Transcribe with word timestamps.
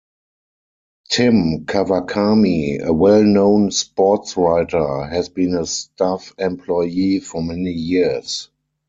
Tim 1.11 1.65
Kawakami, 1.65 2.81
a 2.83 2.91
well-known 2.91 3.69
sportswriter, 3.69 5.07
has 5.07 5.29
been 5.29 5.53
a 5.53 5.67
staff 5.67 6.33
employee 6.39 7.19
for 7.19 7.43
many 7.43 7.71
years. 7.71 8.49